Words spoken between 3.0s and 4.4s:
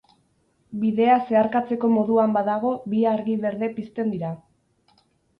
argi berde pizten dira.